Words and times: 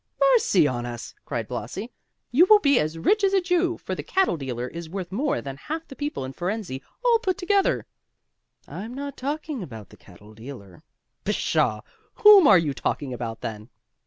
"Mercy 0.33 0.67
on 0.67 0.83
us!" 0.83 1.13
cried 1.25 1.47
Blasi. 1.47 1.91
"You 2.31 2.47
will 2.49 2.57
be 2.57 2.79
as 2.79 2.97
rich 2.97 3.23
as 3.23 3.33
a 3.33 3.39
Jew, 3.39 3.77
for 3.77 3.93
the 3.93 4.01
cattle 4.01 4.35
dealer 4.35 4.67
is 4.67 4.89
worth 4.89 5.11
more 5.11 5.41
than 5.43 5.57
half 5.57 5.87
the 5.87 5.95
people 5.95 6.25
in 6.25 6.33
Fohrensee, 6.33 6.81
all 7.05 7.19
put 7.19 7.37
together." 7.37 7.85
"I'm 8.67 8.95
not 8.95 9.15
talking 9.15 9.61
about 9.61 9.89
the 9.89 9.97
cattle 9.97 10.33
dealer." 10.33 10.81
"Pshaw! 11.23 11.81
whom 12.15 12.47
are 12.47 12.57
you 12.57 12.73
talking 12.73 13.13
about 13.13 13.41
then?" 13.41 13.69